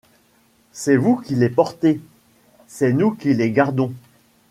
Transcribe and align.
C'est 0.71 0.95
vous 0.95 1.17
qui 1.17 1.35
les 1.35 1.49
portez, 1.51 2.01
c'est 2.65 2.91
nous 2.91 3.11
qui 3.11 3.35
les 3.35 3.51
gardons. 3.51 3.93